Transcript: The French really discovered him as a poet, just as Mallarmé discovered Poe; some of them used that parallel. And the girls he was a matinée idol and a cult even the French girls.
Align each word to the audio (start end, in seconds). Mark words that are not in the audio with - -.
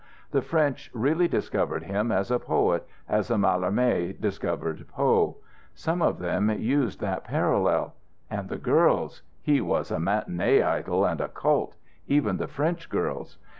The 0.31 0.41
French 0.41 0.89
really 0.95 1.27
discovered 1.27 1.83
him 1.83 2.11
as 2.11 2.31
a 2.31 2.39
poet, 2.39 2.87
just 3.07 3.29
as 3.31 3.37
Mallarmé 3.37 4.19
discovered 4.19 4.87
Poe; 4.87 5.37
some 5.75 6.01
of 6.01 6.17
them 6.17 6.49
used 6.49 6.99
that 7.01 7.23
parallel. 7.23 7.93
And 8.27 8.49
the 8.49 8.57
girls 8.57 9.21
he 9.43 9.61
was 9.61 9.91
a 9.91 9.97
matinée 9.97 10.65
idol 10.65 11.05
and 11.05 11.21
a 11.21 11.27
cult 11.27 11.75
even 12.07 12.37
the 12.37 12.47
French 12.47 12.89
girls. 12.89 13.37